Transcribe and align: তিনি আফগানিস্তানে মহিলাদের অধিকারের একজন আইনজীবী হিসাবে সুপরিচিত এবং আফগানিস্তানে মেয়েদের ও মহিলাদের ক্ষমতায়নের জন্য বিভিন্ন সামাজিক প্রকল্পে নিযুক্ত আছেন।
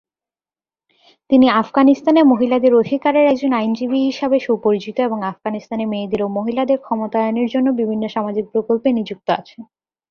তিনি 1.29 1.47
আফগানিস্তানে 1.61 2.21
মহিলাদের 2.23 2.73
অধিকারের 2.75 3.25
একজন 3.27 3.51
আইনজীবী 3.53 3.99
হিসাবে 4.05 4.37
সুপরিচিত 4.39 4.97
এবং 4.99 5.19
আফগানিস্তানে 5.23 5.85
মেয়েদের 5.85 6.21
ও 6.21 6.27
মহিলাদের 6.29 6.79
ক্ষমতায়নের 6.81 7.47
জন্য 7.49 7.67
বিভিন্ন 7.71 8.03
সামাজিক 8.07 8.45
প্রকল্পে 8.53 8.89
নিযুক্ত 8.91 9.27
আছেন। 9.31 9.61